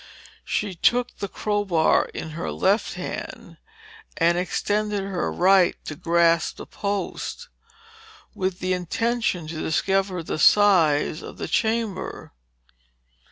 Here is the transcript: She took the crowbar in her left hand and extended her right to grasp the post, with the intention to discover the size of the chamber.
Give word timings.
She 0.43 0.73
took 0.73 1.17
the 1.17 1.27
crowbar 1.27 2.05
in 2.05 2.31
her 2.31 2.51
left 2.51 2.95
hand 2.95 3.57
and 4.17 4.35
extended 4.35 5.01
her 5.03 5.31
right 5.31 5.75
to 5.85 5.95
grasp 5.95 6.55
the 6.55 6.65
post, 6.65 7.49
with 8.33 8.61
the 8.61 8.73
intention 8.73 9.45
to 9.49 9.61
discover 9.61 10.23
the 10.23 10.39
size 10.39 11.21
of 11.21 11.37
the 11.37 11.47
chamber. 11.47 12.33